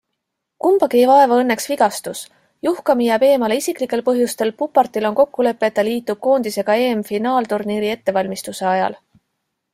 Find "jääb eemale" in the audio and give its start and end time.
3.09-3.59